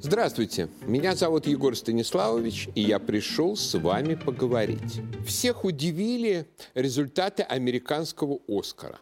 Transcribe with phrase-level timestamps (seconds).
[0.00, 5.00] Здравствуйте, меня зовут Егор Станиславович, и я пришел с вами поговорить.
[5.26, 9.00] Всех удивили результаты американского «Оскара».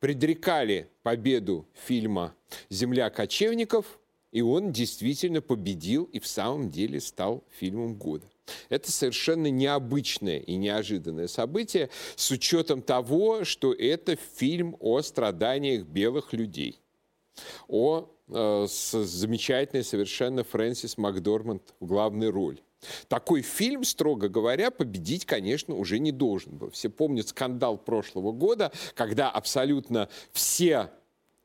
[0.00, 2.34] Предрекали победу фильма
[2.70, 4.00] «Земля кочевников»,
[4.30, 8.24] и он действительно победил и в самом деле стал фильмом года.
[8.70, 16.32] Это совершенно необычное и неожиданное событие с учетом того, что это фильм о страданиях белых
[16.32, 16.80] людей,
[17.68, 22.62] о Э, с замечательной совершенно Фрэнсис Макдорманд в главной роли.
[23.08, 26.70] Такой фильм, строго говоря, победить, конечно, уже не должен был.
[26.70, 30.90] Все помнят скандал прошлого года, когда абсолютно все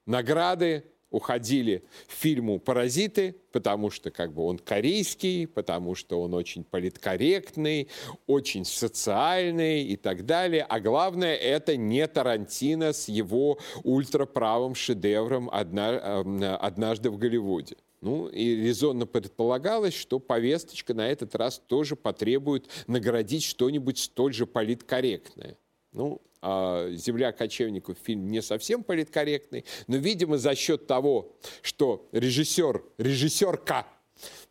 [0.05, 7.88] награды уходили фильму «Паразиты», потому что как бы он корейский, потому что он очень политкорректный,
[8.28, 10.66] очень социальный и так далее.
[10.68, 17.78] А главное, это не Тарантино с его ультраправым шедевром «Однажды в Голливуде».
[18.00, 24.46] Ну, и резонно предполагалось, что повесточка на этот раз тоже потребует наградить что-нибудь столь же
[24.46, 25.58] политкорректное.
[25.94, 33.88] Ну, «Земля кочевников» фильм не совсем политкорректный, но, видимо, за счет того, что режиссер, режиссерка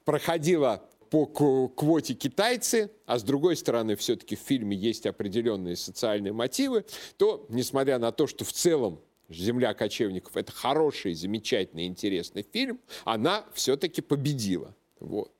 [0.04, 6.84] проходила по квоте китайцы, а с другой стороны, все-таки в фильме есть определенные социальные мотивы,
[7.16, 13.44] то, несмотря на то, что в целом «Земля кочевников»— это хороший, замечательный, интересный фильм, она
[13.54, 14.74] все-таки победила.
[15.00, 15.32] Вот.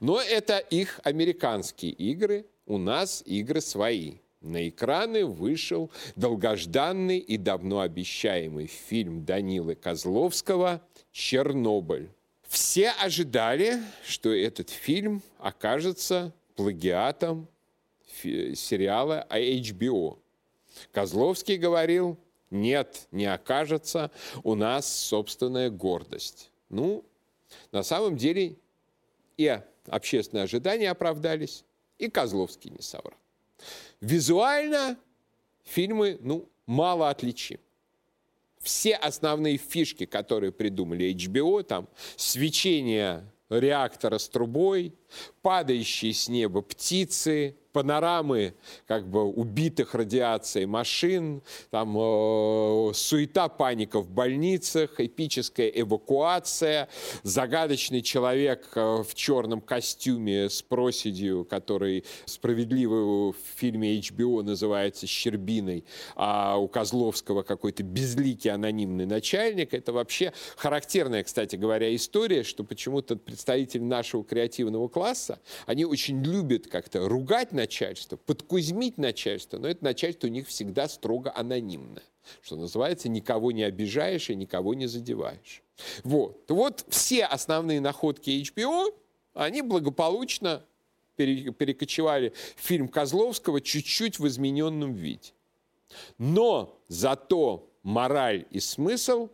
[0.00, 4.18] Но это их американские игры, у нас игры свои.
[4.44, 12.10] На экраны вышел долгожданный и давно обещаемый фильм Данилы Козловского «Чернобыль».
[12.46, 17.48] Все ожидали, что этот фильм окажется плагиатом
[18.22, 20.18] сериала HBO.
[20.92, 22.18] Козловский говорил,
[22.50, 24.10] нет, не окажется,
[24.42, 26.50] у нас собственная гордость.
[26.68, 27.02] Ну,
[27.72, 28.56] на самом деле
[29.38, 31.64] и общественные ожидания оправдались,
[31.96, 33.18] и Козловский не соврал.
[34.04, 34.98] Визуально
[35.62, 37.58] фильмы, ну, мало отличим.
[38.60, 44.94] Все основные фишки, которые придумали HBO, там свечение реактора с трубой,
[45.42, 48.54] падающие с неба птицы, панорамы
[48.86, 56.88] как бы убитых радиацией машин, там э, суета, паника в больницах, эпическая эвакуация,
[57.24, 65.84] загадочный человек э, в черном костюме с проседью, который справедливо в фильме HBO называется «Щербиной»,
[66.14, 69.74] а у Козловского какой-то безликий анонимный начальник.
[69.74, 75.03] Это вообще характерная, кстати говоря, история, что почему-то представители нашего креативного класса,
[75.66, 80.86] они очень любят как-то ругать на начальство, подкузмить начальство, но это начальство у них всегда
[80.88, 82.02] строго анонимное.
[82.42, 85.62] Что называется, никого не обижаешь и никого не задеваешь.
[86.04, 86.44] Вот.
[86.48, 88.94] Вот все основные находки HBO,
[89.34, 90.64] они благополучно
[91.16, 95.32] перекочевали в фильм Козловского чуть-чуть в измененном виде.
[96.18, 99.30] Но зато мораль и смысл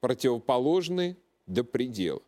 [0.00, 1.16] противоположны
[1.46, 2.22] до предела.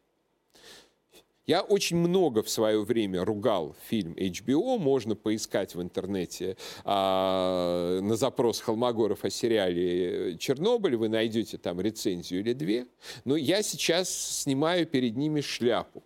[1.44, 8.14] Я очень много в свое время ругал фильм HBO, можно поискать в интернете а, на
[8.14, 12.86] запрос Холмогоров о сериале «Чернобыль», вы найдете там рецензию или две,
[13.24, 14.08] но я сейчас
[14.42, 16.04] снимаю перед ними шляпу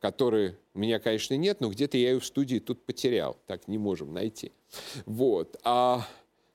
[0.00, 3.76] которой у меня, конечно, нет, но где-то я ее в студии тут потерял, так не
[3.76, 4.52] можем найти.
[5.04, 5.56] Вот.
[5.64, 6.06] А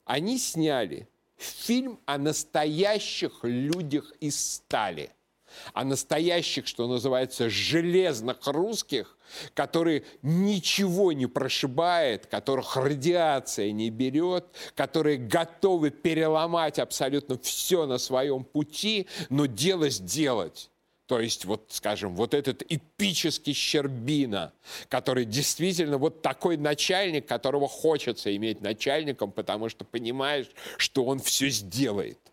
[0.06, 5.09] они сняли фильм о настоящих людях из стали–
[5.73, 9.17] а настоящих, что называется, железных русских,
[9.53, 14.45] которые ничего не прошибает, которых радиация не берет,
[14.75, 20.69] которые готовы переломать абсолютно все на своем пути, но дело сделать.
[21.12, 24.53] То есть, вот, скажем, вот этот эпический Щербина,
[24.88, 30.47] который действительно вот такой начальник, которого хочется иметь начальником, потому что понимаешь,
[30.78, 32.31] что он все сделает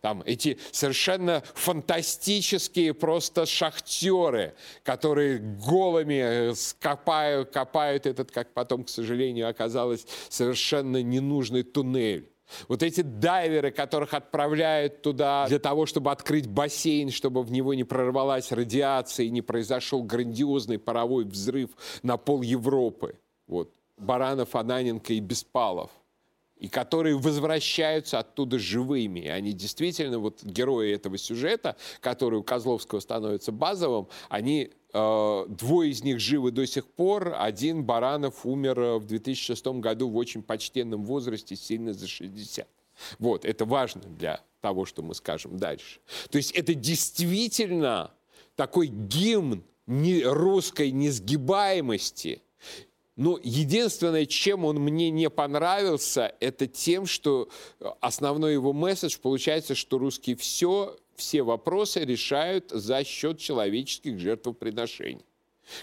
[0.00, 9.48] там эти совершенно фантастические просто шахтеры, которые голыми копают, копают этот, как потом, к сожалению,
[9.48, 12.30] оказалось, совершенно ненужный туннель.
[12.66, 17.84] Вот эти дайверы, которых отправляют туда для того, чтобы открыть бассейн, чтобы в него не
[17.84, 21.70] прорвалась радиация и не произошел грандиозный паровой взрыв
[22.02, 23.18] на пол Европы.
[23.46, 23.74] Вот.
[23.98, 25.90] Баранов, Ананенко и Беспалов
[26.58, 29.20] и которые возвращаются оттуда живыми.
[29.20, 35.90] И они действительно, вот герои этого сюжета, который у Козловского становится базовым, они э, Двое
[35.90, 37.34] из них живы до сих пор.
[37.38, 42.66] Один, Баранов, умер в 2006 году в очень почтенном возрасте, сильно за 60.
[43.18, 46.00] Вот, это важно для того, что мы скажем дальше.
[46.30, 48.12] То есть это действительно
[48.56, 52.42] такой гимн русской несгибаемости.
[53.18, 57.48] Но единственное, чем он мне не понравился, это тем, что
[58.00, 65.26] основной его месседж получается, что русские все, все вопросы решают за счет человеческих жертвоприношений.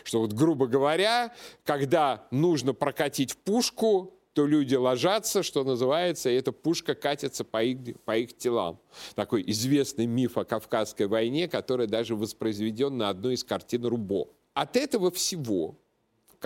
[0.05, 1.35] Что вот, грубо говоря,
[1.65, 7.99] когда нужно прокатить пушку, то люди ложатся, что называется, и эта пушка катится по их,
[8.05, 8.79] по их телам.
[9.13, 14.29] Такой известный миф о Кавказской войне, который даже воспроизведен на одной из картин Рубо.
[14.53, 15.75] От этого всего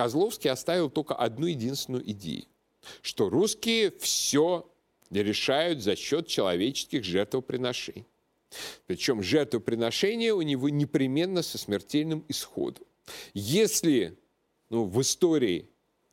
[0.00, 2.46] Козловский оставил только одну единственную идею,
[3.02, 4.66] что русские все
[5.10, 8.06] решают за счет человеческих жертвоприношений.
[8.86, 12.82] Причем жертвоприношение у него непременно со смертельным исходом.
[13.34, 14.16] Если
[14.70, 15.68] ну, в истории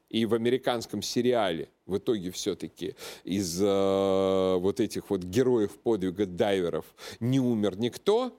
[0.09, 2.93] и в американском сериале в итоге все-таки
[3.23, 8.37] из э, вот этих вот героев подвига дайверов не умер никто,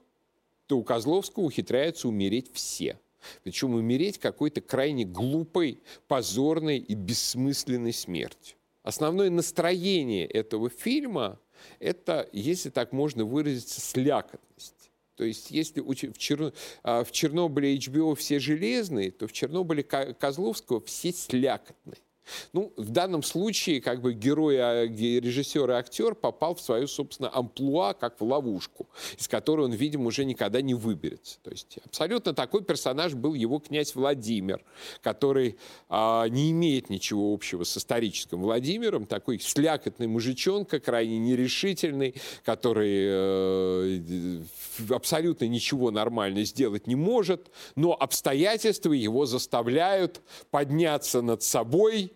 [0.66, 2.98] то у Козловского ухитряются умереть все.
[3.42, 8.56] Причем умереть какой-то крайне глупой, позорной и бессмысленной смертью.
[8.82, 11.40] Основное настроение этого фильма–
[11.78, 14.90] это, если так можно выразиться, слякотность.
[15.16, 16.52] То есть если в, Чер...
[16.84, 21.98] А, в Чернобыле HBO все железные, то в Чернобыле Козловского все слякотные.
[22.52, 27.30] Ну, в данном случае как бы герой, а, режиссер и актер попал в свою, собственно,
[27.32, 31.38] амплуа, как в ловушку, из которой он, видимо, уже никогда не выберется.
[31.42, 34.62] То есть абсолютно такой персонаж был его князь Владимир,
[35.02, 35.56] который
[35.88, 42.14] а, не имеет ничего общего с историческим Владимиром, такой слякотный мужичонка, крайне нерешительный,
[42.44, 44.40] который э,
[44.90, 50.20] абсолютно ничего нормально сделать не может, но обстоятельства его заставляют
[50.50, 52.12] подняться над собой,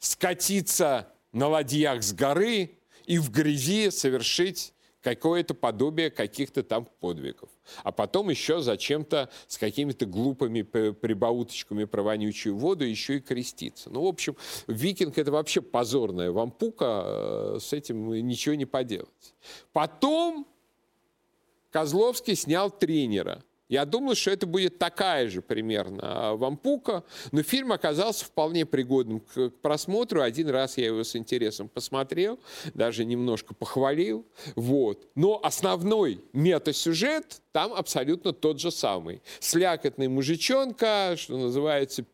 [0.00, 7.48] скатиться на ладьях с горы и в грязи совершить какое-то подобие каких-то там подвигов.
[7.82, 13.88] А потом еще зачем-то с какими-то глупыми прибауточками про вонючую воду еще и креститься.
[13.90, 14.36] Ну, в общем,
[14.66, 19.34] викинг это вообще позорная вампука, э, с этим ничего не поделать.
[19.72, 20.46] Потом
[21.70, 27.70] Козловский снял тренера– я думал, что это будет такая же примерно а, вампука, но фильм
[27.70, 30.22] оказался вполне пригодным к просмотру.
[30.22, 32.40] Один раз я его с интересом посмотрел,
[32.74, 34.26] даже немножко похвалил.
[34.56, 35.06] Вот.
[35.14, 39.22] Но основной метасюжет там абсолютно тот же самый.
[39.40, 42.04] Слякотный мужичонка, что называется,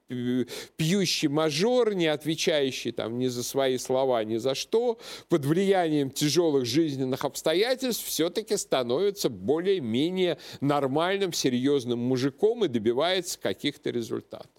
[0.77, 4.99] пьющий мажор, не отвечающий там ни за свои слова, ни за что,
[5.29, 14.51] под влиянием тяжелых жизненных обстоятельств все-таки становится более-менее нормальным, серьезным мужиком и добивается каких-то результатов.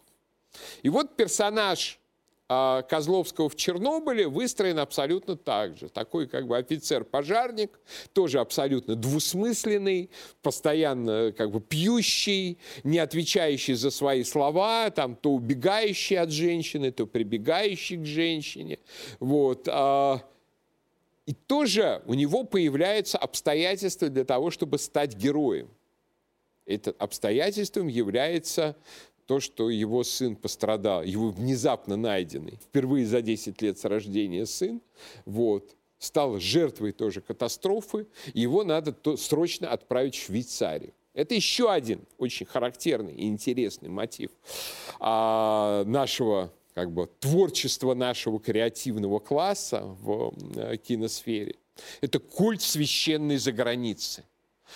[0.83, 1.99] И вот персонаж
[2.47, 5.89] Козловского в Чернобыле выстроен абсолютно так же.
[5.89, 7.77] Такой как бы офицер-пожарник,
[8.13, 10.09] тоже абсолютно двусмысленный,
[10.41, 17.05] постоянно как бы пьющий, не отвечающий за свои слова, там то убегающий от женщины, то
[17.05, 18.79] прибегающий к женщине.
[19.19, 19.67] Вот.
[19.69, 20.21] А,
[21.25, 25.69] и тоже у него появляются обстоятельства для того, чтобы стать героем.
[26.65, 28.77] Это обстоятельством является
[29.27, 34.81] то, что его сын пострадал, его внезапно найденный, впервые за 10 лет с рождения сын,
[35.25, 40.93] вот, стал жертвой тоже катастрофы, его надо то, срочно отправить в Швейцарию.
[41.13, 44.31] Это еще один очень характерный и интересный мотив
[44.99, 51.55] а, нашего как бы, творчества нашего креативного класса в э, киносфере.
[52.01, 54.23] Это культ священной заграницы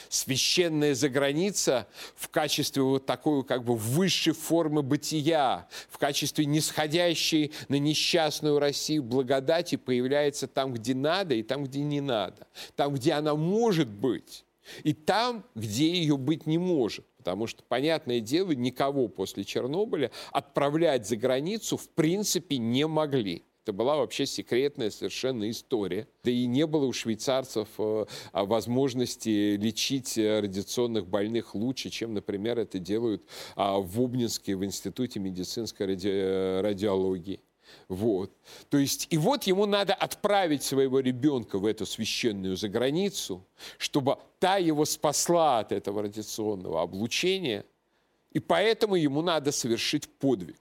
[0.10, 7.80] священная заграница в качестве вот такой как бы высшей формы бытия, в качестве нисходящей на
[7.80, 12.48] несчастную Россию благодати появляется там, где надо, и там, где не надо.
[12.76, 14.46] Там, где она может быть,
[14.84, 17.06] и там, где ее быть не может.
[17.18, 23.46] Потому что, понятное дело, никого после Чернобыля отправлять за границу в принципе не могли.
[23.64, 26.08] Это была вообще секретная совершенно история.
[26.24, 32.16] Да и не было у швейцарцев э, а, возможности лечить э, радиационных больных лучше, чем,
[32.16, 33.24] например, это делают
[33.56, 36.10] а, в Обнинске в Институте медицинской ради...
[36.10, 37.40] Э, радиологии.
[37.88, 38.32] Вот.
[38.70, 43.46] То есть, и вот ему надо отправить своего ребенка в эту священную заграницу,
[43.78, 47.64] чтобы та его спасла от этого радиационного облучения,
[48.32, 50.61] и поэтому ему надо совершить подвиг.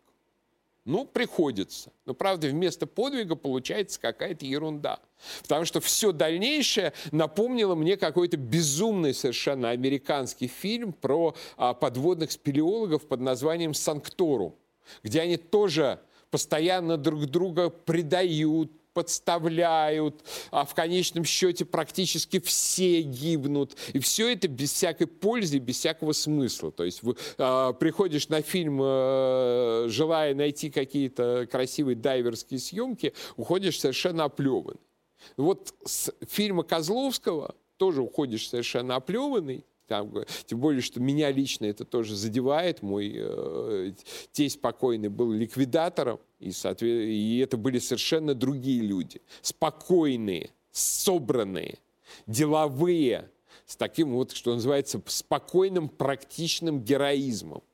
[0.87, 1.93] Ну, приходится.
[2.07, 5.01] Но, правда, вместо подвига получается какая-то ерунда.
[5.43, 13.07] Потому что все дальнейшее напомнило мне какой-то безумный совершенно американский фильм про а, подводных спелеологов
[13.07, 14.57] под названием «Санкторум»,
[15.03, 23.75] где они тоже постоянно друг друга предают, подставляют, а в конечном счете практически все гибнут.
[23.95, 26.71] И все это без всякой пользы, без всякого смысла.
[26.71, 34.25] То есть э, приходишь на фильм, э, желая найти какие-то красивые дайверские съемки, уходишь совершенно
[34.25, 34.81] оплеванный.
[35.39, 40.15] Вот с фильма Козловского тоже уходишь совершенно оплеванный, там,
[40.47, 42.81] тем более, что меня лично это тоже задевает.
[42.81, 43.93] Мой э,
[44.31, 46.53] тесть покойный был ликвидатором, и,
[46.85, 49.21] и это были совершенно другие люди.
[49.43, 51.79] Спокойные, собранные,
[52.29, 53.33] деловые,
[53.67, 57.65] с таким вот, что называется, спокойным, практичным героизмом.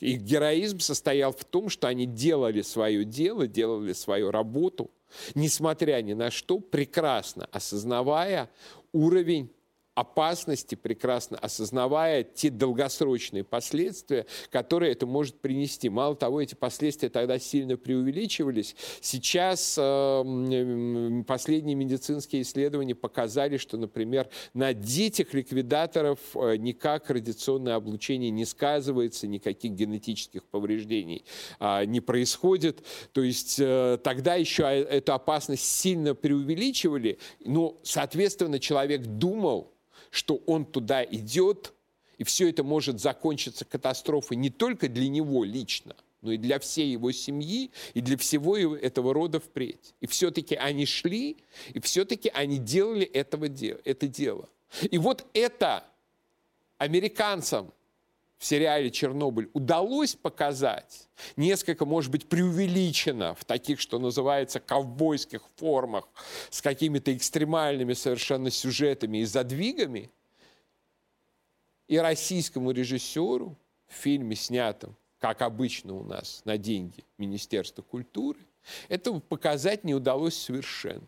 [0.00, 4.90] Их героизм состоял в том, что они делали свое дело, делали свою работу,
[5.34, 8.50] несмотря ни на что, прекрасно осознавая
[8.92, 9.50] уровень
[9.96, 15.88] опасности, прекрасно осознавая те долгосрочные последствия, которые это может принести.
[15.88, 18.76] Мало того, эти последствия тогда сильно преувеличивались.
[19.00, 28.30] Сейчас э, последние медицинские исследования показали, что, например, на детях ликвидаторов э, никак радиационное облучение
[28.30, 31.24] не сказывается, никаких генетических повреждений
[31.58, 32.84] э, не происходит.
[33.12, 39.72] То есть э, тогда еще э, эту опасность сильно преувеличивали, но, соответственно, человек думал,
[40.16, 41.74] что он туда идет,
[42.18, 46.90] и все это может закончиться катастрофой не только для него лично, но и для всей
[46.90, 49.94] его семьи, и для всего этого рода впредь.
[50.00, 51.36] И все-таки они шли,
[51.74, 53.46] и все-таки они делали этого,
[53.84, 54.48] это дело.
[54.90, 55.84] И вот это
[56.78, 57.72] американцам
[58.38, 66.06] в сериале «Чернобыль» удалось показать, несколько, может быть, преувеличено в таких, что называется, ковбойских формах,
[66.50, 70.10] с какими-то экстремальными совершенно сюжетами и задвигами,
[71.88, 73.56] и российскому режиссеру
[73.88, 78.40] в фильме, снятом, как обычно у нас, на деньги Министерства культуры,
[78.88, 81.06] этого показать не удалось совершенно.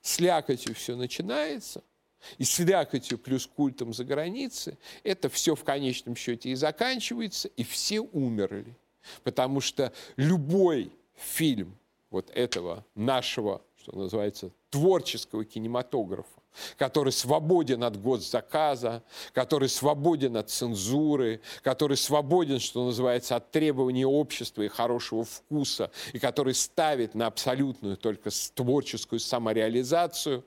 [0.00, 1.84] С лякотью все начинается–
[2.38, 7.64] и с вякотью плюс культом за границей, это все в конечном счете и заканчивается, и
[7.64, 8.76] все умерли.
[9.22, 11.76] Потому что любой фильм
[12.10, 16.28] вот этого нашего, что называется, творческого кинематографа,
[16.76, 19.02] который свободен от госзаказа,
[19.32, 26.18] который свободен от цензуры, который свободен, что называется, от требований общества и хорошего вкуса, и
[26.18, 30.44] который ставит на абсолютную только творческую самореализацию,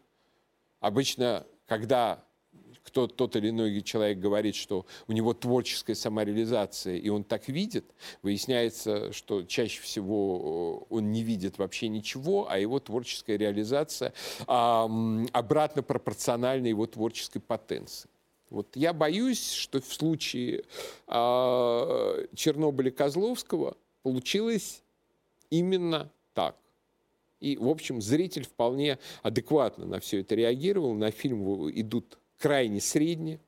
[0.79, 2.23] обычно когда
[2.87, 7.85] кто, тот или иной человек говорит, что у него творческая самореализация, и он так видит,
[8.21, 14.13] выясняется, что чаще всего э, он не видит вообще ничего, а его творческая реализация
[14.47, 14.89] а,
[15.33, 18.09] обратно пропорциональна его творческой потенции.
[18.49, 20.63] Вот я боюсь, что в случае
[21.07, 24.81] а, Чернобыля Козловского получилось
[25.49, 26.55] именно так.
[27.39, 30.93] И, в общем, зритель вполне адекватно на все это реагировал.
[30.93, 33.39] На фильм идут крайне средние,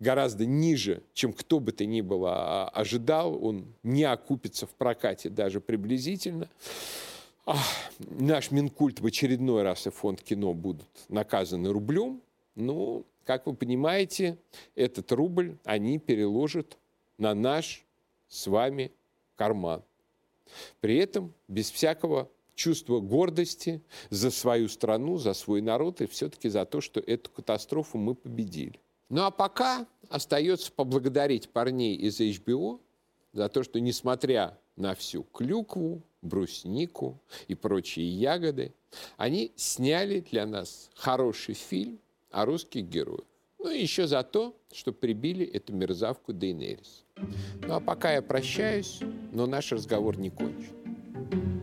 [0.00, 3.42] гораздо ниже, чем кто бы то ни было а, ожидал.
[3.42, 6.48] Он не окупится в прокате даже приблизительно.
[7.46, 7.64] Ах,
[7.98, 12.20] наш Минкульт в очередной раз и фонд кино будут наказаны рублем.
[12.54, 14.36] Но, как вы понимаете,
[14.74, 16.76] этот рубль они переложат
[17.16, 17.84] на наш
[18.28, 18.92] с вами
[19.36, 19.82] карман.
[20.80, 26.66] При этом без всякого чувство гордости за свою страну, за свой народ и все-таки за
[26.66, 28.80] то, что эту катастрофу мы победили.
[29.08, 32.80] Ну а пока остается поблагодарить парней из HBO
[33.32, 38.74] за то, что несмотря на всю клюкву, бруснику и прочие ягоды,
[39.16, 42.00] они сняли для нас хороший фильм
[42.30, 43.24] о русских героях.
[43.60, 47.04] Ну и еще за то, что прибили эту мерзавку Дейнерис.
[47.62, 49.00] Ну а пока я прощаюсь,
[49.32, 51.57] но наш разговор не кончен.